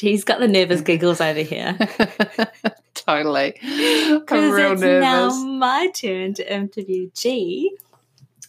She's 0.00 0.24
got 0.24 0.40
the 0.40 0.48
nervous 0.48 0.80
giggles 0.90 1.20
over 1.20 1.40
here. 1.40 1.76
totally. 2.94 3.54
I'm 3.62 4.20
Because 4.20 4.58
it's 4.58 4.80
nervous. 4.80 5.02
now 5.02 5.44
my 5.44 5.90
turn 5.90 6.32
to 6.34 6.54
interview 6.54 7.10
Gee 7.14 7.76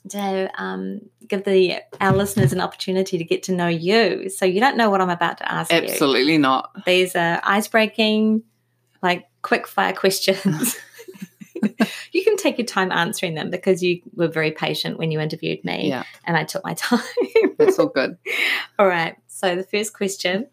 to 0.10 0.50
um, 0.58 1.02
give 1.28 1.44
the 1.44 1.76
our 2.00 2.14
listeners 2.16 2.54
an 2.54 2.62
opportunity 2.62 3.18
to 3.18 3.24
get 3.26 3.44
to 3.44 3.52
know 3.52 3.68
you. 3.68 4.30
So 4.30 4.46
you 4.46 4.62
don't 4.62 4.78
know 4.78 4.90
what 4.90 5.02
I'm 5.02 5.10
about 5.10 5.40
to 5.40 5.52
ask 5.52 5.72
you. 5.74 5.78
Absolutely 5.80 6.38
not. 6.38 6.72
These 6.86 7.18
are 7.18 7.42
ice 7.44 7.68
breaking, 7.68 8.44
like 9.04 9.28
quick 9.42 9.68
fire 9.68 9.94
questions. 9.94 10.78
you 12.14 12.24
can 12.24 12.38
take 12.38 12.58
your 12.60 12.66
time 12.66 12.94
answering 12.94 13.36
them 13.36 13.50
because 13.50 13.84
you 13.84 14.02
were 14.16 14.30
very 14.30 14.52
patient 14.52 14.98
when 14.98 15.12
you 15.12 15.20
interviewed 15.20 15.66
me 15.66 15.90
Yeah, 15.90 16.04
and 16.24 16.38
I 16.38 16.46
took 16.46 16.64
my 16.64 16.76
time. 16.76 17.02
that's 17.60 17.78
all 17.78 17.88
good. 17.88 18.18
All 18.80 18.88
right. 18.88 19.18
So 19.28 19.56
the 19.58 19.64
first 19.64 19.94
question 19.94 20.48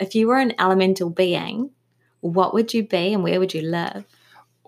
if 0.00 0.14
you 0.14 0.28
were 0.28 0.38
an 0.38 0.54
elemental 0.58 1.10
being, 1.10 1.70
what 2.20 2.54
would 2.54 2.74
you 2.74 2.82
be 2.82 3.12
and 3.12 3.22
where 3.22 3.38
would 3.38 3.54
you 3.54 3.62
live? 3.62 4.04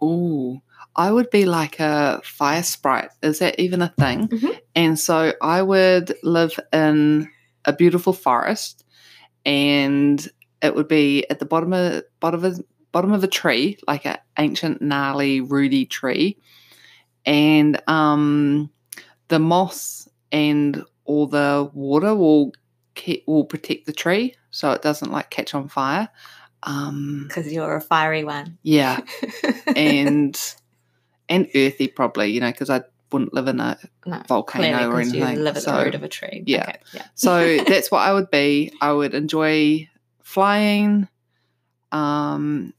Ooh, 0.03 0.61
I 0.95 1.11
would 1.11 1.31
be 1.31 1.45
like 1.47 1.81
a 1.81 2.21
fire 2.25 2.63
sprite. 2.63 3.11
Is 3.23 3.39
that 3.39 3.59
even 3.59 3.83
a 3.83 3.95
thing? 3.99 4.29
Mhm. 4.29 4.61
And 4.75 4.99
so 4.99 5.33
I 5.41 5.63
would 5.63 6.15
live 6.23 6.59
in 6.73 7.29
a 7.65 7.73
beautiful 7.73 8.13
forest, 8.13 8.85
and 9.45 10.27
it 10.61 10.75
would 10.75 10.89
be 10.89 11.29
at 11.31 11.39
the 11.39 11.47
bottom 11.47 11.73
of 11.73 12.03
bottom 12.21 12.45
of 12.45 12.61
bottom 12.93 13.13
of 13.13 13.25
a 13.25 13.29
tree, 13.29 13.79
like 13.89 14.05
an 14.07 14.19
ancient 14.39 14.83
gnarly 14.83 15.41
rooty 15.41 15.87
tree, 15.87 16.37
and 17.25 17.81
um, 17.89 18.71
the 19.29 19.39
moss 19.39 20.09
and 20.31 20.85
all 21.05 21.27
the 21.27 21.71
water 21.73 22.15
will 22.15 22.53
will 23.27 23.45
protect 23.45 23.87
the 23.87 23.93
tree 23.93 24.35
so 24.51 24.71
it 24.73 24.83
doesn't 24.83 25.11
like 25.11 25.31
catch 25.31 25.55
on 25.55 25.69
fire. 25.69 26.09
Um, 26.65 27.25
Because 27.27 27.53
you're 27.53 27.75
a 27.77 27.81
fiery 27.81 28.25
one. 28.25 28.59
yeah, 28.63 29.01
and 29.77 30.39
and 31.29 31.49
earthy 31.55 31.89
probably, 31.89 32.31
you 32.31 32.41
know, 32.41 32.53
because 32.53 32.71
I 32.71 32.83
wouldn't 33.11 33.35
live 33.35 33.49
in 33.49 33.61
a 33.61 33.79
no, 34.07 34.23
volcano 34.29 34.91
or 34.91 35.01
anything. 35.01 35.21
You 35.21 35.43
live 35.43 35.57
at 35.57 35.63
so, 35.63 35.77
the 35.77 35.85
root 35.85 35.95
of 35.95 36.03
a 36.03 36.09
tree. 36.09 36.45
yeah. 36.47 36.63
Okay, 36.63 36.79
yeah. 36.95 37.07
so 37.15 37.59
that's 37.67 37.91
what 37.91 38.01
I 38.01 38.13
would 38.13 38.31
be. 38.31 38.73
I 38.81 38.93
would 38.93 39.15
enjoy 39.15 39.89
flying, 40.23 41.09
um, 41.91 42.73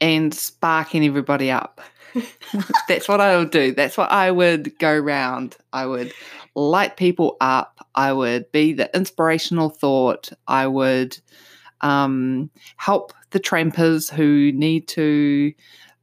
and 0.00 0.32
sparking 0.32 1.04
everybody 1.04 1.50
up. 1.50 1.80
that's 2.88 3.08
what 3.08 3.20
I 3.20 3.36
would 3.36 3.50
do. 3.50 3.72
That's 3.72 3.96
what 3.96 4.10
I 4.12 4.30
would 4.30 4.78
go 4.78 4.96
round. 4.96 5.56
I 5.72 5.86
would 5.86 6.12
light 6.54 6.96
people 6.96 7.36
up. 7.40 7.86
I 7.94 8.12
would 8.12 8.50
be 8.52 8.72
the 8.72 8.94
inspirational 8.94 9.70
thought. 9.70 10.30
I 10.46 10.66
would 10.66 11.18
um, 11.80 12.50
help 12.76 13.12
the 13.30 13.40
trampers 13.40 14.08
who 14.08 14.52
need 14.52 14.88
to 14.88 15.52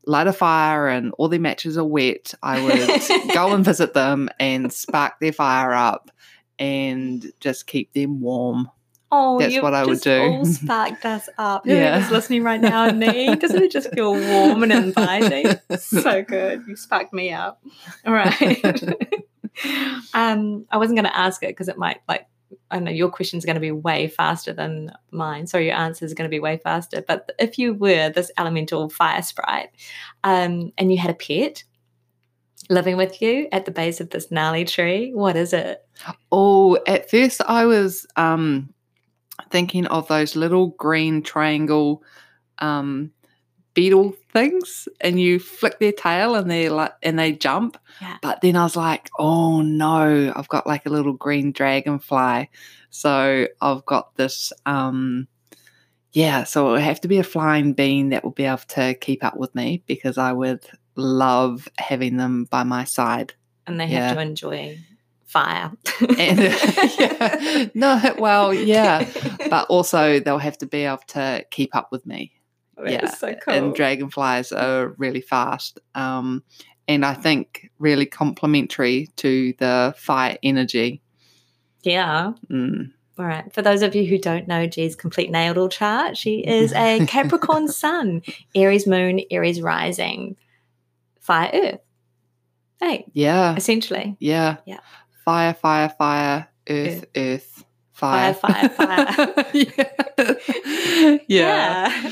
light 0.05 0.27
a 0.27 0.33
fire 0.33 0.87
and 0.87 1.13
all 1.17 1.29
their 1.29 1.39
matches 1.39 1.77
are 1.77 1.85
wet. 1.85 2.33
I 2.41 2.61
would 2.63 3.33
go 3.33 3.53
and 3.53 3.63
visit 3.63 3.93
them 3.93 4.29
and 4.39 4.71
spark 4.71 5.19
their 5.19 5.33
fire 5.33 5.73
up 5.73 6.11
and 6.59 7.31
just 7.39 7.67
keep 7.67 7.93
them 7.93 8.21
warm. 8.21 8.69
Oh, 9.13 9.39
That's 9.39 9.61
what 9.61 9.73
I 9.73 9.85
would 9.85 9.99
do. 9.99 10.21
All 10.21 10.45
sparked 10.45 11.05
us 11.05 11.27
up. 11.37 11.65
Yeah. 11.65 11.95
Whoever's 11.95 12.11
listening 12.11 12.43
right 12.43 12.61
now 12.61 12.85
and 12.85 12.99
me, 12.99 13.35
doesn't 13.35 13.61
it 13.61 13.71
just 13.71 13.91
feel 13.93 14.13
warm 14.13 14.63
and 14.63 14.71
inviting? 14.71 15.59
so 15.77 16.23
good. 16.23 16.63
You 16.65 16.75
sparked 16.77 17.11
me 17.11 17.33
up. 17.33 17.61
All 18.05 18.13
right. 18.13 19.25
um, 20.13 20.65
I 20.69 20.77
wasn't 20.77 20.97
going 20.97 21.11
to 21.11 21.17
ask 21.17 21.43
it 21.43 21.49
because 21.49 21.67
it 21.67 21.77
might 21.77 22.01
like 22.07 22.27
I 22.69 22.75
don't 22.75 22.83
know 22.83 22.91
your 22.91 23.09
question 23.09 23.37
is 23.37 23.45
going 23.45 23.55
to 23.55 23.61
be 23.61 23.71
way 23.71 24.07
faster 24.07 24.53
than 24.53 24.91
mine, 25.11 25.47
so 25.47 25.57
your 25.57 25.75
answer 25.75 26.05
is 26.05 26.13
going 26.13 26.29
to 26.29 26.33
be 26.33 26.39
way 26.39 26.57
faster. 26.57 27.03
But 27.05 27.31
if 27.39 27.57
you 27.57 27.73
were 27.73 28.09
this 28.09 28.31
elemental 28.37 28.89
fire 28.89 29.21
sprite, 29.21 29.69
um, 30.23 30.71
and 30.77 30.91
you 30.91 30.97
had 30.97 31.11
a 31.11 31.15
pet 31.15 31.63
living 32.69 32.97
with 32.97 33.21
you 33.21 33.47
at 33.51 33.65
the 33.65 33.71
base 33.71 33.99
of 33.99 34.09
this 34.09 34.31
gnarly 34.31 34.65
tree, 34.65 35.11
what 35.13 35.35
is 35.35 35.53
it? 35.53 35.85
Oh, 36.31 36.77
at 36.87 37.09
first 37.09 37.41
I 37.47 37.65
was 37.65 38.05
um, 38.15 38.73
thinking 39.49 39.85
of 39.87 40.07
those 40.07 40.35
little 40.35 40.67
green 40.69 41.21
triangle 41.21 42.03
um, 42.59 43.11
beetle 43.73 44.13
things, 44.33 44.87
and 44.99 45.19
you 45.19 45.39
flick 45.39 45.79
their 45.79 45.91
tail 45.91 46.35
and 46.35 46.49
they 46.51 46.69
like 46.69 46.93
and 47.03 47.17
they 47.17 47.31
jump. 47.31 47.77
Yeah. 48.01 48.17
But 48.21 48.41
then 48.41 48.55
I 48.55 48.63
was 48.63 48.75
like, 48.75 49.09
oh 49.19 49.61
no, 49.61 50.33
I've 50.35 50.47
got 50.49 50.67
like 50.67 50.85
a 50.85 50.89
little 50.89 51.13
green 51.13 51.51
dragonfly, 51.51 52.49
so 52.89 53.47
I've 53.61 53.85
got 53.85 54.15
this. 54.15 54.51
Um, 54.65 55.27
yeah, 56.13 56.43
so 56.43 56.69
it 56.69 56.71
would 56.73 56.81
have 56.81 56.99
to 57.01 57.07
be 57.07 57.19
a 57.19 57.23
flying 57.23 57.71
being 57.73 58.09
that 58.09 58.23
will 58.25 58.31
be 58.31 58.43
able 58.43 58.57
to 58.69 58.93
keep 58.95 59.23
up 59.23 59.37
with 59.37 59.55
me 59.55 59.81
because 59.87 60.17
I 60.17 60.33
would 60.33 60.65
love 60.95 61.69
having 61.77 62.17
them 62.17 62.43
by 62.45 62.63
my 62.63 62.83
side. 62.83 63.33
And 63.65 63.79
they 63.79 63.85
Yeah. 63.87 64.07
have 64.07 64.17
to 64.17 64.21
enjoy 64.21 64.77
fire. 65.25 65.71
And 66.17 66.39
yeah, 66.99 67.67
no, 67.73 68.15
well, 68.19 68.53
yeah, 68.53 69.09
but 69.49 69.67
also 69.69 70.19
they'll 70.19 70.37
have 70.37 70.57
to 70.57 70.65
be 70.65 70.83
able 70.83 70.97
to 71.09 71.45
keep 71.49 71.73
up 71.73 71.93
with 71.93 72.05
me. 72.05 72.33
Yeah, 72.89 73.05
is 73.05 73.17
so 73.19 73.33
cool. 73.35 73.53
And 73.53 73.75
dragonflies 73.75 74.51
are 74.51 74.89
really 74.97 75.21
fast, 75.21 75.79
um, 75.95 76.43
and 76.87 77.05
I 77.05 77.13
think 77.13 77.69
really 77.79 78.05
complementary 78.05 79.07
to 79.17 79.53
the 79.59 79.93
fire 79.97 80.37
energy. 80.43 81.01
yeah. 81.83 82.33
Mm. 82.49 82.91
All 83.19 83.25
right. 83.25 83.53
For 83.53 83.61
those 83.61 83.81
of 83.83 83.93
you 83.93 84.05
who 84.05 84.17
don't 84.17 84.47
know 84.47 84.65
Gee's 84.65 84.95
complete 84.95 85.29
natal 85.29 85.69
chart, 85.69 86.17
she 86.17 86.39
is 86.39 86.73
a 86.73 87.05
Capricorn 87.07 87.67
sun, 87.67 88.23
Aries 88.55 88.87
moon, 88.87 89.19
Aries 89.29 89.61
rising, 89.61 90.37
fire 91.19 91.51
earth. 91.53 91.79
Hey, 92.79 93.05
Yeah, 93.13 93.55
essentially. 93.55 94.15
yeah, 94.19 94.57
Yeah. 94.65 94.79
Fire, 95.23 95.53
fire, 95.53 95.89
fire, 95.89 96.47
earth, 96.67 97.05
earth, 97.15 97.63
fire, 97.93 98.33
Fire, 98.33 98.69
fire, 98.69 99.45
yeah. 99.53 101.17
yeah. 101.27 102.11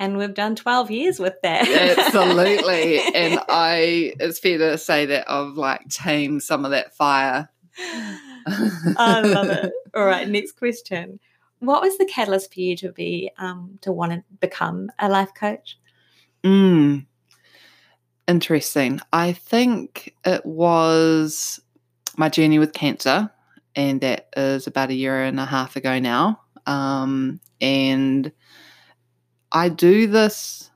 And 0.00 0.16
we've 0.16 0.32
done 0.32 0.56
12 0.56 0.90
years 0.90 1.20
with 1.20 1.34
that. 1.42 1.68
Absolutely. 1.68 3.00
And 3.14 3.38
I, 3.50 4.14
it's 4.18 4.38
fair 4.38 4.56
to 4.56 4.78
say 4.78 5.04
that 5.06 5.30
I've 5.30 5.54
like 5.54 5.88
tamed 5.90 6.42
some 6.42 6.64
of 6.64 6.70
that 6.70 6.96
fire. 6.96 7.50
I 7.78 9.20
love 9.22 9.50
it. 9.50 9.72
All 9.94 10.06
right, 10.06 10.26
next 10.26 10.52
question. 10.52 11.20
What 11.58 11.82
was 11.82 11.98
the 11.98 12.06
catalyst 12.06 12.54
for 12.54 12.60
you 12.60 12.76
to 12.78 12.92
be 12.92 13.30
um, 13.36 13.78
to 13.82 13.92
want 13.92 14.12
to 14.12 14.24
become 14.40 14.90
a 14.98 15.10
life 15.10 15.34
coach? 15.34 15.78
Mm. 16.42 17.04
Interesting. 18.26 19.00
I 19.12 19.32
think 19.34 20.14
it 20.24 20.46
was 20.46 21.60
my 22.16 22.30
journey 22.30 22.58
with 22.58 22.72
cancer, 22.72 23.30
and 23.76 24.00
that 24.00 24.30
is 24.34 24.66
about 24.66 24.88
a 24.88 24.94
year 24.94 25.24
and 25.24 25.38
a 25.38 25.44
half 25.44 25.76
ago 25.76 25.98
now. 25.98 26.40
Um, 26.66 27.40
and 27.60 28.32
I 29.52 29.68
do 29.68 30.06
this 30.06 30.70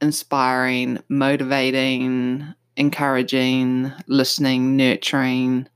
inspiring, 0.00 0.98
motivating, 1.08 2.54
encouraging, 2.76 3.92
listening, 4.06 4.76
nurturing 4.76 5.68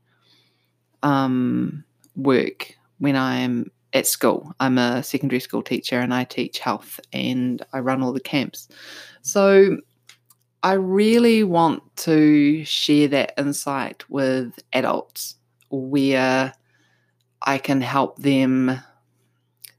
um, 1.03 1.83
work 2.15 2.75
when 2.97 3.15
I'm 3.15 3.71
at 3.93 4.07
school. 4.07 4.53
I'm 4.59 4.77
a 4.77 5.03
secondary 5.03 5.39
school 5.39 5.61
teacher 5.61 5.99
and 5.99 6.13
I 6.13 6.23
teach 6.23 6.59
health 6.59 6.99
and 7.13 7.63
I 7.71 7.79
run 7.79 8.01
all 8.01 8.11
the 8.11 8.19
camps. 8.19 8.67
So 9.21 9.77
I 10.63 10.73
really 10.73 11.43
want 11.43 11.83
to 11.97 12.65
share 12.65 13.07
that 13.09 13.33
insight 13.37 14.03
with 14.09 14.57
adults 14.73 15.35
where 15.69 16.53
I 17.43 17.57
can 17.59 17.81
help 17.81 18.17
them 18.17 18.79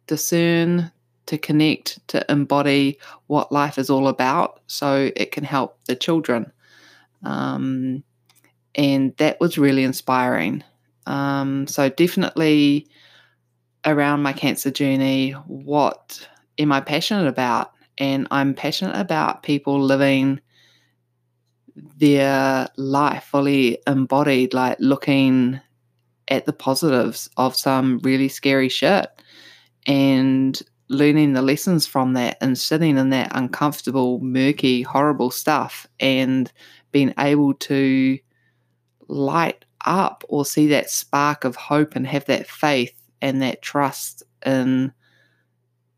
discern, 0.07 0.93
to 1.27 1.39
connect, 1.39 2.07
to 2.09 2.25
embody 2.31 2.99
what 3.27 3.53
life 3.53 3.79
is 3.79 3.91
all 3.91 4.09
about 4.09 4.61
so 4.67 5.11
it 5.17 5.33
can 5.33 5.45
help 5.45 5.79
the 5.87 5.97
children. 5.97 6.53
Um, 7.25 8.05
and 8.75 9.17
that 9.17 9.41
was 9.41 9.59
really 9.59 9.85
inspiring. 9.85 10.63
Um, 11.07 11.67
so, 11.67 11.89
definitely 11.89 12.89
around 13.85 14.23
my 14.23 14.33
cancer 14.33 14.71
journey, 14.71 15.31
what 15.47 16.29
am 16.59 16.73
I 16.73 16.81
passionate 16.81 17.29
about? 17.29 17.73
And 17.99 18.27
I'm 18.31 18.55
passionate 18.55 18.97
about 18.99 19.43
people 19.43 19.81
living 19.81 20.41
their 21.97 22.69
life 22.77 23.25
fully 23.25 23.79
embodied, 23.87 24.53
like 24.55 24.77
looking 24.81 25.61
at 26.29 26.45
the 26.47 26.53
positives 26.53 27.31
of 27.37 27.55
some 27.55 28.01
really 28.01 28.29
scary 28.29 28.69
shit 28.69 29.09
and 29.87 30.61
learning 30.89 31.33
the 31.33 31.43
lessons 31.43 31.87
from 31.87 32.13
that 32.15 32.37
and 32.41 32.57
sitting 32.57 32.97
in 32.97 33.11
that 33.11 33.31
uncomfortable, 33.35 34.21
murky, 34.21 34.83
horrible 34.83 35.31
stuff 35.31 35.87
and 35.99 36.53
being 36.93 37.13
able 37.19 37.55
to 37.55 38.19
light 39.09 39.65
up 39.85 40.25
or 40.29 40.45
see 40.45 40.67
that 40.69 40.91
spark 40.91 41.45
of 41.45 41.57
hope 41.57 41.97
and 41.97 42.07
have 42.07 42.25
that 42.27 42.47
faith 42.49 42.95
and 43.21 43.43
that 43.43 43.63
trust 43.63 44.23
in 44.45 44.93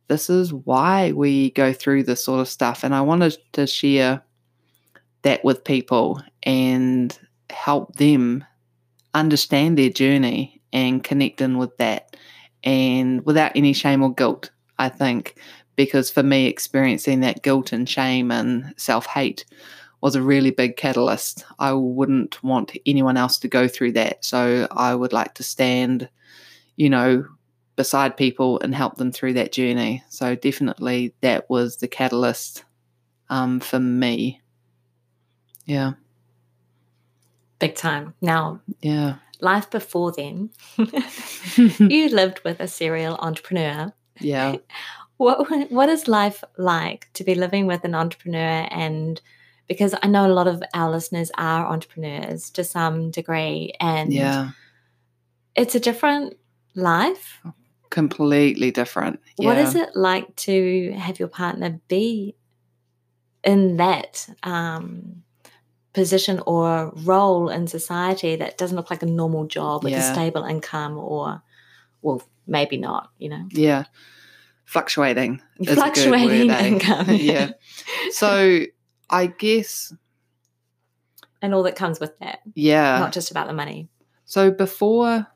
this 0.08 0.31
is 0.31 0.52
why 0.52 1.12
we 1.12 1.50
go 1.50 1.73
through 1.73 2.02
this 2.02 2.25
sort 2.25 2.40
of 2.40 2.49
stuff. 2.49 2.82
And 2.82 2.94
I 2.94 3.02
wanted 3.02 3.37
to 3.52 3.67
share 3.67 4.23
that 5.23 5.44
with 5.44 5.64
people 5.64 6.23
and 6.43 7.17
help 7.50 7.96
them 7.96 8.44
understand 9.14 9.76
their 9.76 9.90
journey 9.90 10.62
and 10.73 11.05
connect 11.05 11.40
in 11.40 11.58
with 11.58 11.76
that 11.76 12.17
and 12.64 13.25
without 13.25 13.52
any 13.55 13.73
shame 13.73 14.02
or 14.02 14.14
guilt, 14.14 14.50
I 14.78 14.88
think. 14.88 15.36
Because 15.76 16.10
for 16.10 16.22
me, 16.22 16.46
experiencing 16.46 17.20
that 17.20 17.42
guilt 17.42 17.72
and 17.72 17.88
shame 17.88 18.30
and 18.32 18.75
self 18.76 19.06
hate 19.06 19.44
was 20.00 20.14
a 20.16 20.22
really 20.22 20.50
big 20.50 20.76
catalyst. 20.76 21.44
I 21.58 21.72
wouldn't 21.72 22.42
want 22.42 22.76
anyone 22.86 23.16
else 23.16 23.38
to 23.40 23.48
go 23.48 23.69
through 23.69 23.92
that. 23.92 24.25
So 24.25 24.66
I 24.70 24.94
would 24.94 25.12
like 25.12 25.34
to 25.34 25.42
stand, 25.42 26.08
you 26.76 26.88
know, 26.90 27.25
beside 27.76 28.16
people 28.16 28.58
and 28.60 28.75
help 28.75 28.96
them 28.96 29.12
through 29.12 29.34
that 29.34 29.52
journey. 29.52 30.02
So 30.08 30.34
definitely 30.34 31.14
that 31.20 31.48
was 31.48 31.76
the 31.76 31.88
catalyst 31.88 32.64
um, 33.30 33.60
for 33.60 33.78
me. 33.78 34.40
Yeah. 35.64 35.92
Big 37.58 37.75
time. 37.76 38.14
Now, 38.20 38.60
Yeah. 38.80 39.16
life 39.40 39.70
before 39.70 40.12
then, 40.12 40.50
you 41.56 42.08
lived 42.08 42.40
with 42.44 42.60
a 42.60 42.69
serial 42.69 43.16
entrepreneur. 43.20 43.92
Yeah. 44.20 44.56
What 45.17 45.50
what 45.73 45.88
is 45.88 46.06
life 46.06 46.44
like 46.56 47.09
to 47.15 47.25
be 47.25 47.35
living 47.35 47.67
with 47.67 47.85
an 47.85 47.93
entrepreneur 47.93 48.69
and 48.70 49.20
because 49.67 49.93
I 50.00 50.06
know 50.06 50.25
a 50.26 50.32
lot 50.32 50.47
of 50.47 50.62
our 50.75 50.91
listeners 50.93 51.32
are 51.37 51.67
entrepreneurs 51.67 52.50
to 52.50 52.62
some 52.62 53.11
degree 53.11 53.73
and 53.81 54.12
Yeah. 54.12 54.50
it's 55.56 55.75
a 55.75 55.81
different 55.81 56.37
life. 56.76 57.41
Completely 57.91 58.70
different. 58.70 59.19
What 59.37 59.56
Yeah. 59.56 59.67
is 59.67 59.75
it 59.75 59.91
like 59.97 60.37
to 60.47 60.93
have 60.93 61.19
your 61.19 61.29
partner 61.29 61.81
be 61.88 62.37
in 63.43 63.76
that 63.79 64.29
um, 64.44 65.25
position 65.94 66.41
or 66.47 66.93
role 66.94 67.49
in 67.49 67.67
society 67.67 68.37
that 68.37 68.56
doesn't 68.56 68.76
look 68.76 68.91
like 68.91 69.03
a 69.03 69.06
normal 69.06 69.47
job 69.47 69.82
with 69.82 69.93
a 69.94 69.97
stable 70.14 70.44
income 70.44 70.97
or, 70.97 71.43
well, 72.03 72.23
maybe 72.47 72.77
not, 72.77 73.11
you 73.19 73.29
know? 73.29 73.47
Yeah. 73.50 73.85
Fluctuating. 74.65 75.41
is 75.59 75.69
a 75.69 75.75
good 75.75 75.79
Fluctuating 75.79 76.49
word, 76.49 76.56
eh? 76.56 76.67
income. 76.67 77.06
yeah. 77.11 77.50
So 78.11 78.65
I 79.09 79.27
guess, 79.27 79.95
and 81.41 81.55
all 81.55 81.62
that 81.62 81.77
comes 81.77 82.00
with 82.00 82.19
that, 82.19 82.41
yeah. 82.55 82.99
not 82.99 83.12
just 83.12 83.31
about 83.31 83.47
the 83.47 83.55
money. 83.55 83.89
So 84.25 84.50
before 84.50 85.27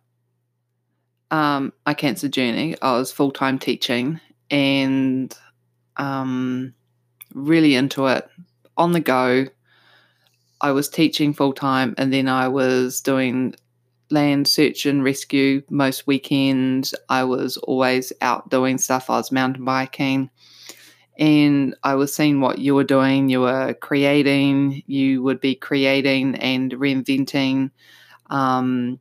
um, 1.31 1.73
my 1.87 1.95
cancer 1.95 2.29
journey, 2.29 2.77
I 2.83 2.93
was 2.99 3.11
full 3.11 3.31
time 3.31 3.59
teaching 3.59 4.21
and 4.51 5.35
um, 5.97 6.75
really 7.33 7.75
into 7.75 8.07
it 8.07 8.29
on 8.77 8.93
the 8.93 9.01
go. 9.01 9.47
I 10.61 10.73
was 10.73 10.89
teaching 10.89 11.33
full 11.33 11.55
time 11.55 11.95
and 11.99 12.13
then 12.13 12.29
I 12.29 12.49
was 12.49 13.01
doing 13.01 13.55
land 14.13 14.47
search 14.47 14.87
and 14.87 15.03
rescue 15.03 15.63
most 15.71 16.07
weekends. 16.07 16.95
I 17.09 17.25
was 17.25 17.57
always 17.57 18.13
out 18.21 18.51
doing 18.51 18.79
stuff. 18.79 19.11
I 19.11 19.17
was 19.17 19.33
mountain 19.33 19.65
biking 19.65 20.31
and 21.19 21.75
I 21.83 21.95
was 21.95 22.15
seeing 22.15 22.41
what 22.41 22.59
you 22.59 22.75
were 22.75 22.85
doing. 22.85 23.29
You 23.29 23.41
were 23.43 23.75
creating, 23.75 24.83
you 24.87 25.23
would 25.23 25.41
be 25.41 25.55
creating 25.55 26.37
and 26.37 26.73
reinventing, 26.73 27.71
um, 28.31 28.99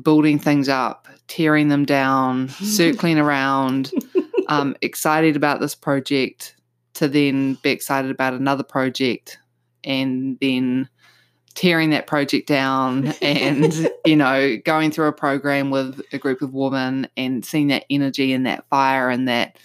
building 0.00 0.38
things 0.38 0.68
up, 0.68 1.08
tearing 1.28 1.68
them 1.68 1.84
down, 1.84 2.48
circling 2.48 3.18
around, 3.18 3.90
um, 4.48 4.76
excited 4.82 5.36
about 5.36 5.60
this 5.60 5.74
project 5.74 6.56
to 6.94 7.08
then 7.08 7.54
be 7.62 7.70
excited 7.70 8.10
about 8.10 8.34
another 8.34 8.62
project 8.62 9.38
and 9.82 10.38
then 10.40 10.88
tearing 11.54 11.90
that 11.90 12.06
project 12.06 12.48
down 12.48 13.08
and 13.22 13.88
you 14.04 14.16
know 14.16 14.56
going 14.64 14.90
through 14.90 15.06
a 15.06 15.12
program 15.12 15.70
with 15.70 16.00
a 16.12 16.18
group 16.18 16.42
of 16.42 16.52
women 16.52 17.08
and 17.16 17.44
seeing 17.44 17.68
that 17.68 17.84
energy 17.88 18.32
and 18.32 18.46
that 18.46 18.68
fire 18.68 19.08
and 19.08 19.28
that 19.28 19.56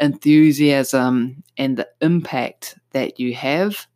enthusiasm 0.00 1.42
and 1.58 1.76
the 1.76 1.88
impact 2.00 2.78
that 2.92 3.18
you 3.18 3.34
have 3.34 3.86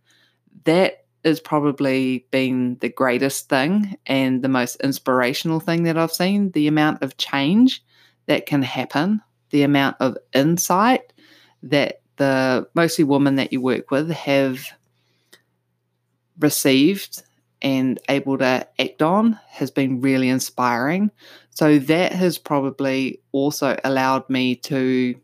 that 0.64 1.04
is 1.24 1.40
probably 1.40 2.26
been 2.30 2.76
the 2.80 2.88
greatest 2.88 3.48
thing 3.48 3.96
and 4.06 4.42
the 4.42 4.48
most 4.48 4.76
inspirational 4.76 5.60
thing 5.60 5.84
that 5.84 5.96
I've 5.96 6.12
seen 6.12 6.50
the 6.50 6.68
amount 6.68 7.02
of 7.02 7.16
change 7.16 7.82
that 8.26 8.46
can 8.46 8.62
happen 8.62 9.22
the 9.50 9.62
amount 9.62 9.96
of 10.00 10.18
insight 10.34 11.12
that 11.62 12.00
the 12.16 12.68
mostly 12.74 13.04
women 13.04 13.36
that 13.36 13.52
you 13.52 13.60
work 13.60 13.90
with 13.90 14.10
have 14.10 14.66
received 16.38 17.22
and 17.62 17.98
able 18.08 18.38
to 18.38 18.66
act 18.78 19.02
on 19.02 19.38
has 19.48 19.70
been 19.70 20.00
really 20.00 20.28
inspiring. 20.28 21.10
So 21.50 21.78
that 21.78 22.12
has 22.12 22.38
probably 22.38 23.20
also 23.32 23.76
allowed 23.82 24.28
me 24.28 24.56
to, 24.56 25.14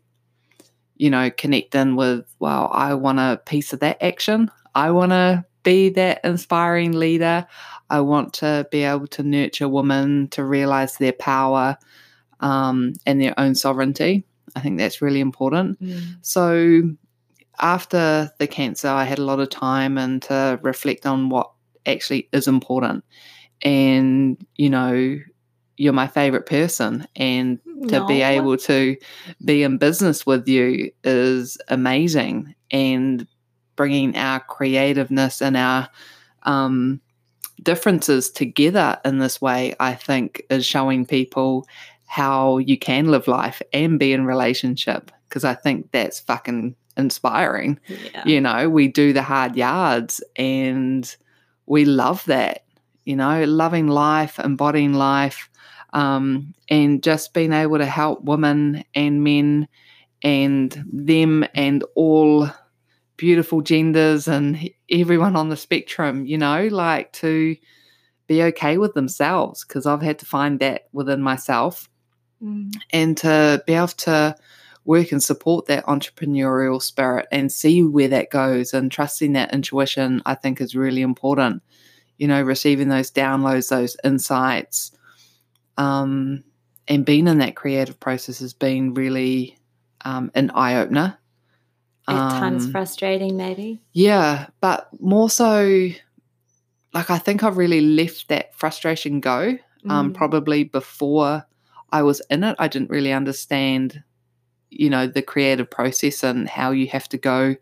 you 0.97 1.09
know, 1.09 1.29
connect 1.29 1.75
in 1.75 1.95
with, 1.95 2.25
well, 2.39 2.69
I 2.73 2.95
want 2.95 3.19
a 3.19 3.41
piece 3.45 3.71
of 3.73 3.79
that 3.81 4.01
action. 4.01 4.49
I 4.73 4.91
want 4.91 5.11
to 5.11 5.45
be 5.61 5.89
that 5.89 6.21
inspiring 6.23 6.93
leader. 6.93 7.45
I 7.89 8.01
want 8.01 8.33
to 8.35 8.67
be 8.71 8.83
able 8.83 9.07
to 9.07 9.23
nurture 9.23 9.69
women 9.69 10.27
to 10.29 10.43
realize 10.43 10.97
their 10.97 11.13
power 11.13 11.77
um, 12.39 12.93
and 13.05 13.21
their 13.21 13.39
own 13.39 13.55
sovereignty. 13.55 14.25
I 14.55 14.59
think 14.59 14.79
that's 14.79 15.01
really 15.01 15.19
important. 15.19 15.77
So 16.21 16.81
after 17.59 18.31
the 18.39 18.47
cancer, 18.47 18.87
I 18.87 19.03
had 19.03 19.19
a 19.19 19.23
lot 19.23 19.39
of 19.39 19.49
time 19.49 19.97
and 19.99 20.21
to 20.23 20.59
reflect 20.63 21.05
on 21.05 21.29
what 21.29 21.51
actually 21.85 22.29
is 22.31 22.47
important. 22.47 23.03
And, 23.61 24.45
you 24.55 24.69
know, 24.69 25.17
you're 25.77 25.93
my 25.93 26.07
favorite 26.07 26.45
person. 26.45 27.07
And 27.15 27.59
to 27.87 28.05
be 28.05 28.21
able 28.21 28.57
to 28.57 28.95
be 29.43 29.63
in 29.63 29.77
business 29.77 30.25
with 30.25 30.47
you 30.47 30.91
is 31.03 31.57
amazing. 31.67 32.53
And 32.71 33.27
bringing 33.75 34.15
our 34.15 34.39
creativeness 34.39 35.41
and 35.41 35.57
our 35.57 35.89
um, 36.43 37.01
differences 37.61 38.29
together 38.29 38.99
in 39.03 39.19
this 39.19 39.41
way, 39.41 39.75
I 39.79 39.95
think, 39.95 40.43
is 40.49 40.65
showing 40.65 41.05
people 41.05 41.65
how 42.05 42.59
you 42.59 42.77
can 42.77 43.07
live 43.07 43.27
life 43.27 43.61
and 43.71 43.97
be 43.97 44.13
in 44.13 44.25
relationship. 44.25 45.11
Because 45.27 45.43
I 45.43 45.55
think 45.55 45.91
that's 45.91 46.19
fucking 46.19 46.75
inspiring. 46.95 47.79
Yeah. 47.87 48.23
You 48.25 48.41
know, 48.41 48.69
we 48.69 48.87
do 48.87 49.13
the 49.13 49.23
hard 49.23 49.55
yards 49.55 50.23
and 50.35 51.15
we 51.65 51.85
love 51.85 52.23
that, 52.25 52.65
you 53.05 53.15
know, 53.15 53.43
loving 53.45 53.87
life, 53.87 54.39
embodying 54.39 54.93
life, 54.93 55.49
um, 55.93 56.53
and 56.69 57.03
just 57.03 57.33
being 57.33 57.53
able 57.53 57.77
to 57.77 57.85
help 57.85 58.23
women 58.23 58.83
and 58.95 59.23
men 59.23 59.67
and 60.23 60.83
them 60.91 61.45
and 61.53 61.83
all 61.95 62.49
beautiful 63.17 63.61
genders 63.61 64.27
and 64.27 64.69
everyone 64.89 65.35
on 65.35 65.49
the 65.49 65.57
spectrum, 65.57 66.25
you 66.25 66.37
know, 66.37 66.67
like 66.67 67.13
to 67.13 67.55
be 68.27 68.41
okay 68.41 68.77
with 68.77 68.93
themselves 68.93 69.63
because 69.63 69.85
I've 69.85 70.01
had 70.01 70.19
to 70.19 70.25
find 70.25 70.59
that 70.59 70.87
within 70.93 71.21
myself 71.21 71.89
Mm. 72.41 72.73
and 72.91 73.15
to 73.17 73.63
be 73.65 73.73
able 73.73 73.87
to 73.87 74.35
work 74.85 75.11
and 75.11 75.23
support 75.23 75.65
that 75.67 75.85
entrepreneurial 75.85 76.81
spirit 76.81 77.25
and 77.31 77.51
see 77.51 77.83
where 77.83 78.07
that 78.09 78.29
goes 78.29 78.73
and 78.73 78.91
trusting 78.91 79.33
that 79.33 79.53
intuition 79.53 80.21
i 80.25 80.35
think 80.35 80.59
is 80.59 80.75
really 80.75 81.01
important 81.01 81.61
you 82.17 82.27
know 82.27 82.41
receiving 82.41 82.89
those 82.89 83.09
downloads 83.11 83.69
those 83.69 83.95
insights 84.03 84.91
um, 85.77 86.43
and 86.87 87.05
being 87.05 87.27
in 87.27 87.39
that 87.39 87.55
creative 87.55 87.99
process 87.99 88.39
has 88.39 88.53
been 88.53 88.93
really 88.93 89.57
um, 90.05 90.31
an 90.35 90.51
eye-opener 90.53 91.17
At 92.07 92.29
times 92.29 92.65
Um, 92.65 92.71
frustrating, 92.71 93.37
maybe. 93.37 93.81
yeah, 93.93 94.47
but 94.59 94.89
more 94.99 95.29
so, 95.29 95.89
like 96.93 97.09
I 97.09 97.17
think 97.17 97.43
I've 97.43 97.57
really 97.57 97.81
left 97.81 98.27
that 98.27 98.53
frustration 98.55 99.19
go. 99.21 99.57
Um, 99.89 100.11
Mm. 100.11 100.13
probably 100.13 100.63
before 100.65 101.45
I 101.91 102.03
was 102.03 102.21
in 102.29 102.43
it, 102.43 102.55
I 102.59 102.67
didn't 102.67 102.89
really 102.89 103.11
understand, 103.13 104.03
you 104.79 104.89
know, 104.89 105.07
the 105.07 105.21
creative 105.21 105.69
process 105.69 106.23
and 106.23 106.49
how 106.49 106.71
you 106.71 106.87
have 106.87 107.07
to 107.09 107.17
go 107.17 107.55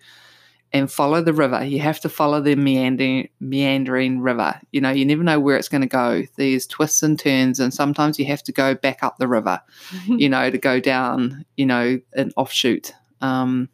and 0.74 0.92
follow 0.92 1.22
the 1.22 1.34
river. 1.34 1.64
You 1.64 1.80
have 1.80 2.00
to 2.02 2.10
follow 2.10 2.42
the 2.42 2.56
meandering 2.56 3.30
meandering 3.40 4.22
river. 4.22 4.60
You 4.72 4.82
know, 4.82 4.90
you 4.90 5.06
never 5.06 5.24
know 5.24 5.40
where 5.40 5.58
it's 5.58 5.68
going 5.68 5.82
to 5.82 5.88
go. 5.88 6.24
There's 6.38 6.66
twists 6.66 7.04
and 7.04 7.20
turns, 7.20 7.60
and 7.60 7.74
sometimes 7.74 8.18
you 8.18 8.26
have 8.26 8.44
to 8.44 8.52
go 8.52 8.76
back 8.76 9.04
up 9.04 9.18
the 9.18 9.28
river 9.28 9.62
you 10.08 10.30
know, 10.30 10.50
to 10.50 10.58
go 10.58 10.80
down, 10.80 11.46
you 11.58 11.66
know, 11.66 12.00
an 12.14 12.32
offshoot 12.38 12.94
um, 13.22 13.70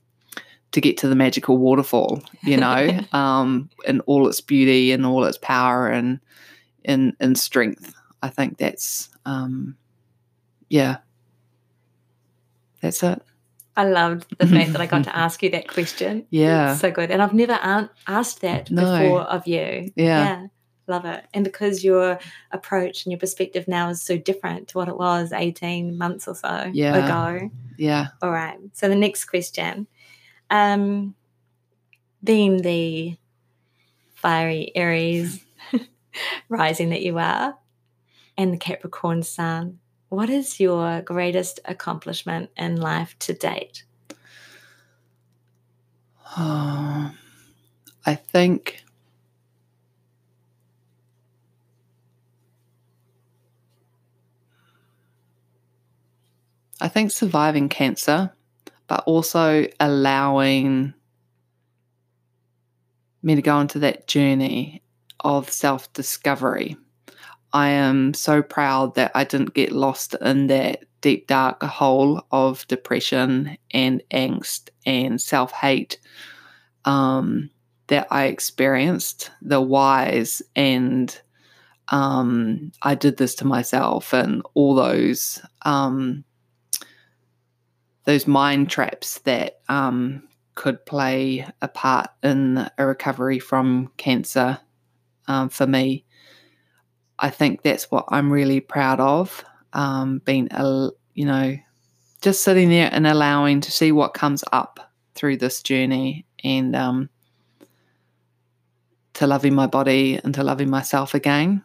to 0.72 0.82
get 0.82 0.98
to 0.98 1.08
the 1.08 1.16
magical 1.16 1.58
waterfall, 1.58 2.22
you 2.44 2.58
know, 2.58 3.00
um, 3.14 3.70
in 3.86 4.00
all 4.02 4.28
its 4.28 4.42
beauty 4.42 4.92
and 4.92 5.06
all 5.06 5.24
its 5.24 5.38
power 5.38 5.88
and 5.88 6.20
in 6.84 7.16
in 7.20 7.36
strength. 7.36 7.94
I 8.24 8.30
think 8.30 8.58
that's 8.58 9.10
um, 9.26 9.78
yeah, 10.70 10.98
that's 12.82 13.04
it. 13.04 13.22
I 13.78 13.86
loved 13.86 14.36
the 14.40 14.48
fact 14.56 14.74
that 14.74 14.82
I 14.82 14.88
got 14.88 15.04
to 15.06 15.16
ask 15.16 15.42
you 15.44 15.50
that 15.52 15.68
question. 15.70 16.26
Yeah. 16.32 16.76
So 16.76 16.92
good. 16.92 17.12
And 17.12 17.22
I've 17.22 17.34
never 17.34 17.54
an- 17.62 17.90
asked 18.08 18.42
that 18.42 18.70
No. 18.72 18.82
before 19.00 19.22
of 19.22 19.48
you. 19.48 19.92
Yeah. 19.96 20.48
Love 20.88 21.06
it. 21.06 21.24
And 21.34 21.44
because 21.44 21.84
your 21.84 22.18
approach 22.52 23.06
and 23.06 23.12
your 23.12 23.20
perspective 23.20 23.68
now 23.68 23.90
is 23.90 24.02
so 24.02 24.18
different 24.18 24.70
to 24.70 24.78
what 24.78 24.88
it 24.88 24.98
was 24.98 25.32
18 25.32 25.98
months 25.98 26.28
or 26.28 26.34
so 26.36 26.70
Yeah. 26.74 26.96
ago. 27.06 27.52
Yeah. 27.78 28.08
All 28.22 28.32
right. 28.32 28.58
So 28.74 28.90
the 28.90 28.96
next 28.96 29.26
question. 29.26 29.88
Um, 30.50 31.14
being 32.24 32.62
the 32.62 33.16
fiery 34.16 34.72
Aries 34.76 35.46
rising 36.50 36.90
that 36.90 37.02
you 37.04 37.18
are 37.20 37.58
and 38.38 38.54
the 38.54 38.58
Capricorn 38.58 39.24
sun, 39.24 39.80
what 40.10 40.30
is 40.30 40.60
your 40.60 41.02
greatest 41.02 41.60
accomplishment 41.66 42.50
in 42.58 42.78
life 42.78 43.18
to 43.20 43.34
date? 43.34 43.84
Oh, 46.38 47.12
I 48.06 48.16
think 48.16 48.84
I 56.80 56.88
think 56.88 57.12
surviving 57.12 57.70
cancer, 57.70 58.32
but 58.88 59.04
also 59.06 59.68
allowing 59.80 60.94
me 63.24 63.36
to 63.36 63.42
go 63.42 63.60
into 63.60 63.80
that 63.80 64.08
journey 64.08 64.84
of 65.20 65.50
self 65.50 65.92
discovery. 65.94 66.78
I 67.58 67.70
am 67.70 68.14
so 68.14 68.44
proud 68.44 68.94
that 68.94 69.12
I 69.16 69.24
didn't 69.24 69.56
get 69.56 69.72
lost 69.72 70.14
in 70.22 70.46
that 70.46 70.84
deep, 71.02 71.26
dark 71.26 71.64
hole 71.64 72.22
of 72.32 72.68
depression 72.68 73.58
and 73.72 74.04
angst 74.12 74.70
and 74.86 75.20
self 75.20 75.52
hate 75.54 76.00
um, 76.86 77.50
that 77.88 78.06
I 78.12 78.26
experienced, 78.26 79.32
the 79.42 79.60
whys, 79.60 80.40
and 80.56 81.20
um, 81.88 82.72
I 82.84 82.94
did 82.94 83.18
this 83.18 83.34
to 83.36 83.48
myself, 83.48 84.14
and 84.14 84.44
all 84.54 84.76
those 84.76 85.42
um, 85.64 86.24
those 88.04 88.28
mind 88.28 88.70
traps 88.70 89.18
that 89.22 89.62
um, 89.68 90.22
could 90.54 90.86
play 90.86 91.44
a 91.64 91.68
part 91.68 92.10
in 92.22 92.70
a 92.78 92.86
recovery 92.86 93.40
from 93.40 93.92
cancer 93.98 94.60
um, 95.28 95.50
for 95.50 95.66
me. 95.66 96.06
I 97.20 97.30
think 97.30 97.62
that's 97.62 97.90
what 97.90 98.06
I'm 98.10 98.32
really 98.32 98.60
proud 98.60 99.00
of. 99.00 99.44
Um, 99.74 100.22
being, 100.26 100.48
a, 100.52 100.90
you 101.14 101.26
know, 101.26 101.58
just 102.22 102.44
sitting 102.44 102.70
there 102.70 102.90
and 102.92 103.06
allowing 103.06 103.62
to 103.62 103.72
see 103.72 103.92
what 103.92 104.14
comes 104.14 104.44
up 104.52 104.92
through 105.16 105.38
this 105.38 105.62
journey 105.62 106.26
and 106.44 106.76
um, 106.76 107.10
to 109.14 109.28
loving 109.28 109.56
my 109.56 109.68
body 109.68 110.20
and 110.24 110.34
to 110.36 110.44
loving 110.44 110.70
myself 110.70 111.14
again. 111.14 111.64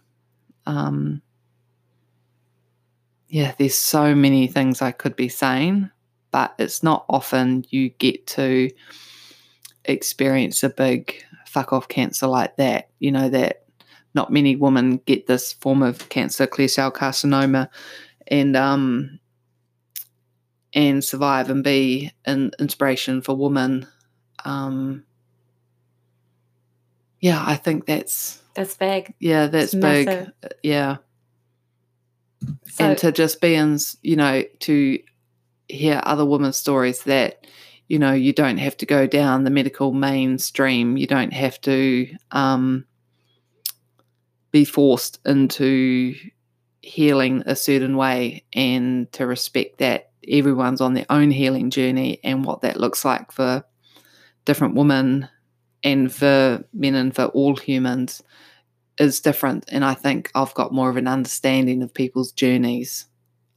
Um, 0.67 1.23
yeah, 3.29 3.55
there's 3.59 3.75
so 3.75 4.15
many 4.15 4.47
things 4.47 4.83
I 4.83 4.93
could 4.93 5.17
be 5.17 5.29
saying, 5.29 5.91
but 6.31 6.55
it's 6.59 6.83
not 6.83 7.05
often 7.09 7.65
you 7.71 7.91
get 7.91 8.27
to 8.29 8.71
experience 9.85 10.63
a 10.63 10.69
big 10.69 11.25
fuck 11.47 11.73
off 11.73 11.89
cancer 11.89 12.27
like 12.27 12.57
that. 12.57 12.91
You 12.99 13.13
know, 13.13 13.29
that 13.31 13.62
not 14.15 14.33
many 14.33 14.57
women 14.57 14.99
get 15.07 15.27
this 15.27 15.53
form 15.53 15.83
of 15.83 16.09
cancer, 16.09 16.47
clear 16.47 16.69
cell 16.69 16.93
carcinoma, 16.93 17.69
and 18.27 18.57
um, 18.57 19.19
and 20.73 21.03
survive 21.05 21.51
and 21.51 21.63
be 21.65 22.13
an 22.25 22.51
inspiration 22.59 23.23
for 23.23 23.35
women. 23.35 23.87
Um, 24.45 25.05
yeah, 27.21 27.43
I 27.47 27.55
think 27.57 27.87
that's 27.87 28.41
That's 28.55 28.75
big. 28.77 29.15
yeah, 29.21 29.47
that's 29.47 29.75
It's 29.75 29.75
big. 29.75 30.07
massive. 30.07 30.33
Yeah, 30.63 30.97
So, 32.67 32.85
and 32.85 32.99
to 32.99 33.13
just 33.13 33.41
be 33.41 33.55
in, 33.55 33.79
you 34.03 34.17
know, 34.17 34.43
to 34.61 34.99
hear 35.69 36.01
other 36.05 36.25
women's 36.27 36.57
stories 36.57 37.05
that, 37.05 37.47
you 37.89 37.99
know, 37.99 38.13
you 38.13 38.33
don't 38.33 38.59
have 38.59 38.77
to 38.79 38.87
go 38.87 39.07
down 39.07 39.45
the 39.45 39.51
medical 39.51 39.93
mainstream. 39.93 40.97
You 40.97 41.07
don't 41.07 41.33
have 41.33 41.61
to 41.63 42.09
um, 42.33 42.85
be 44.53 44.65
forced 44.65 45.19
into 45.27 46.15
healing 46.83 47.43
a 47.47 47.57
certain 47.57 47.97
way, 47.97 48.45
and 48.53 49.11
to 49.13 49.27
respect 49.27 49.79
that 49.79 50.11
everyone's 50.29 50.81
on 50.81 50.95
their 50.95 51.07
own 51.11 51.31
healing 51.31 51.71
journey 51.71 52.21
and 52.23 52.45
what 52.45 52.61
that 52.63 52.79
looks 52.79 53.05
like 53.05 53.33
for 53.33 53.65
different 54.45 54.75
women 54.75 55.29
and 55.83 56.13
for 56.13 56.63
men 56.73 56.95
and 56.95 57.15
for 57.15 57.25
all 57.27 57.57
humans 57.57 58.23
is 58.99 59.21
different. 59.21 59.65
And 59.69 59.85
I 59.85 59.95
think 59.95 60.31
I've 60.35 60.55
got 60.55 60.73
more 60.73 60.89
of 60.91 60.97
an 60.97 61.09
understanding 61.09 61.83
of 61.83 61.93
people's 61.93 62.31
journeys 62.31 63.07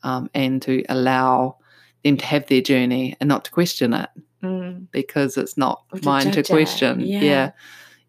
um, 0.04 0.30
and 0.34 0.62
to 0.64 0.84
allow 0.90 1.58
them 2.04 2.18
to 2.18 2.25
have 2.25 2.48
their 2.48 2.62
journey 2.62 3.16
and 3.20 3.28
not 3.28 3.46
to 3.46 3.52
question 3.52 3.94
it 3.94 4.10
mm, 4.44 4.88
because 4.92 5.38
it's 5.38 5.58
not 5.58 5.84
Or 5.92 6.00
mine 6.04 6.32
to 6.32 6.40
it, 6.40 6.48
question. 6.48 7.00
yeah. 7.02 7.22
yeah. 7.22 7.52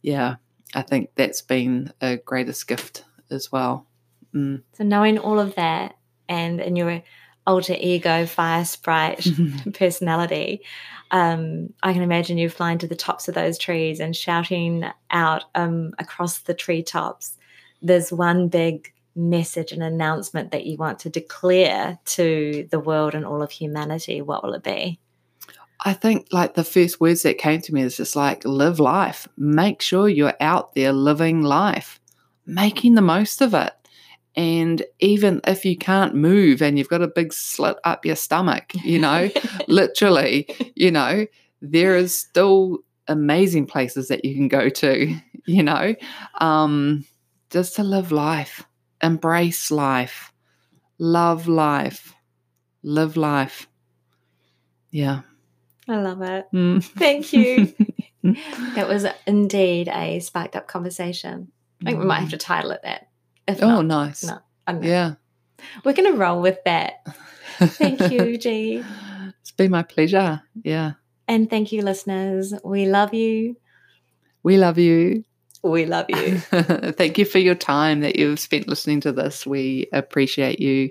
Yeah. 0.02 0.36
I 0.74 0.82
think 0.82 1.10
that's 1.14 1.42
been 1.42 1.92
a 2.00 2.16
greatest 2.16 2.66
gift 2.66 3.04
as 3.30 3.50
well. 3.50 3.86
Mm. 4.34 4.62
so 4.74 4.84
knowing 4.84 5.18
all 5.18 5.38
of 5.38 5.54
that 5.54 5.96
and 6.28 6.60
in 6.60 6.76
your 6.76 7.02
alter 7.46 7.76
ego, 7.78 8.26
fire 8.26 8.64
sprite 8.64 9.26
personality, 9.74 10.62
um, 11.10 11.72
I 11.82 11.92
can 11.92 12.02
imagine 12.02 12.36
you 12.36 12.50
flying 12.50 12.78
to 12.78 12.86
the 12.86 12.96
tops 12.96 13.28
of 13.28 13.34
those 13.34 13.56
trees 13.56 14.00
and 14.00 14.14
shouting 14.14 14.84
out 15.10 15.44
um, 15.54 15.94
across 15.98 16.38
the 16.38 16.54
treetops. 16.54 17.36
There's 17.80 18.12
one 18.12 18.48
big 18.48 18.92
message 19.14 19.72
and 19.72 19.82
announcement 19.82 20.50
that 20.50 20.66
you 20.66 20.76
want 20.76 20.98
to 21.00 21.10
declare 21.10 21.98
to 22.04 22.68
the 22.70 22.80
world 22.80 23.14
and 23.14 23.24
all 23.24 23.42
of 23.42 23.50
humanity. 23.50 24.20
What 24.20 24.42
will 24.42 24.54
it 24.54 24.62
be? 24.62 24.98
I 25.86 25.92
think 25.92 26.26
like 26.32 26.54
the 26.54 26.64
first 26.64 27.00
words 27.00 27.22
that 27.22 27.38
came 27.38 27.60
to 27.60 27.72
me 27.72 27.80
is 27.80 27.96
just 27.96 28.16
like 28.16 28.44
live 28.44 28.80
life. 28.80 29.28
Make 29.36 29.80
sure 29.80 30.08
you're 30.08 30.34
out 30.40 30.74
there 30.74 30.92
living 30.92 31.42
life, 31.42 32.00
making 32.44 32.96
the 32.96 33.02
most 33.02 33.40
of 33.40 33.54
it. 33.54 33.72
And 34.34 34.82
even 34.98 35.40
if 35.46 35.64
you 35.64 35.76
can't 35.78 36.16
move 36.16 36.60
and 36.60 36.76
you've 36.76 36.88
got 36.88 37.02
a 37.02 37.08
big 37.08 37.32
slit 37.32 37.76
up 37.84 38.04
your 38.04 38.16
stomach, 38.16 38.72
you 38.82 38.98
know, 38.98 39.30
literally, 39.68 40.48
you 40.74 40.90
know, 40.90 41.24
there 41.62 41.94
is 41.94 42.18
still 42.18 42.78
amazing 43.06 43.66
places 43.66 44.08
that 44.08 44.24
you 44.24 44.34
can 44.34 44.48
go 44.48 44.68
to, 44.68 45.14
you 45.46 45.62
know, 45.62 45.94
um, 46.40 47.04
just 47.50 47.76
to 47.76 47.84
live 47.84 48.10
life, 48.10 48.64
embrace 49.04 49.70
life, 49.70 50.32
love 50.98 51.46
life, 51.46 52.12
live 52.82 53.16
life. 53.16 53.68
Yeah. 54.90 55.20
I 55.88 55.96
love 55.96 56.22
it. 56.22 56.46
Mm. 56.52 56.82
Thank 56.82 57.32
you. 57.32 57.72
That 58.74 58.88
was 58.88 59.06
indeed 59.28 59.86
a 59.86 60.18
sparked 60.18 60.56
up 60.56 60.66
conversation. 60.66 61.52
I 61.80 61.84
think 61.84 62.00
we 62.00 62.06
might 62.06 62.20
have 62.22 62.30
to 62.30 62.36
title 62.38 62.72
it 62.72 62.80
that. 62.82 63.06
If 63.46 63.62
Oh, 63.62 63.68
not, 63.82 63.86
nice. 63.86 64.24
no, 64.24 64.38
I 64.66 64.72
don't 64.72 64.80
know. 64.82 64.88
Yeah. 64.88 65.14
We're 65.84 65.92
going 65.92 66.10
to 66.10 66.18
roll 66.18 66.42
with 66.42 66.58
that. 66.64 67.06
Thank 67.60 68.10
you, 68.10 68.36
Gee. 68.38 68.82
It's 69.42 69.52
been 69.52 69.70
my 69.70 69.84
pleasure. 69.84 70.42
Yeah. 70.64 70.94
And 71.28 71.48
thank 71.48 71.70
you, 71.70 71.82
listeners. 71.82 72.52
We 72.64 72.86
love 72.86 73.14
you. 73.14 73.56
We 74.42 74.56
love 74.56 74.76
you. 74.78 75.22
We 75.62 75.86
love 75.86 76.06
you. 76.08 76.38
Thank 76.92 77.18
you 77.18 77.24
for 77.24 77.38
your 77.38 77.54
time 77.54 78.00
that 78.00 78.16
you've 78.16 78.40
spent 78.40 78.66
listening 78.68 79.00
to 79.02 79.12
this. 79.12 79.46
We 79.46 79.86
appreciate 79.92 80.58
you. 80.60 80.90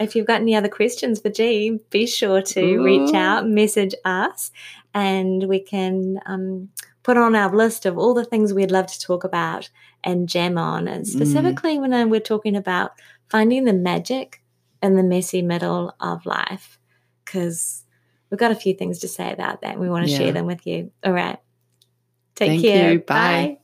If 0.00 0.16
you've 0.16 0.26
got 0.26 0.40
any 0.40 0.56
other 0.56 0.68
questions 0.68 1.20
for 1.20 1.28
Gee, 1.28 1.78
be 1.90 2.06
sure 2.06 2.40
to 2.42 2.82
reach 2.82 3.14
out, 3.14 3.46
message 3.46 3.94
us, 4.04 4.50
and 4.94 5.44
we 5.44 5.60
can 5.60 6.18
um, 6.26 6.70
put 7.02 7.16
on 7.18 7.36
our 7.36 7.54
list 7.54 7.84
of 7.86 7.98
all 7.98 8.14
the 8.14 8.24
things 8.24 8.54
we'd 8.54 8.70
love 8.70 8.86
to 8.86 8.98
talk 8.98 9.24
about 9.24 9.68
and 10.02 10.28
jam 10.28 10.56
on. 10.56 10.88
And 10.88 11.06
specifically, 11.06 11.78
when 11.78 11.92
uh, 11.92 12.06
we're 12.06 12.20
talking 12.20 12.56
about 12.56 12.92
finding 13.28 13.64
the 13.64 13.74
magic 13.74 14.42
in 14.82 14.96
the 14.96 15.02
messy 15.02 15.42
middle 15.42 15.94
of 16.00 16.24
life, 16.24 16.78
because 17.24 17.84
we've 18.30 18.40
got 18.40 18.50
a 18.52 18.56
few 18.56 18.74
things 18.74 19.00
to 19.00 19.08
say 19.08 19.30
about 19.30 19.60
that. 19.60 19.72
And 19.72 19.80
we 19.80 19.90
want 19.90 20.06
to 20.06 20.10
Yeah. 20.10 20.18
share 20.18 20.32
them 20.32 20.46
with 20.46 20.66
you. 20.66 20.90
All 21.04 21.12
right. 21.12 21.38
Take 22.34 22.48
Thank 22.48 22.62
care. 22.62 22.92
you. 22.92 22.98
Bye. 23.00 23.58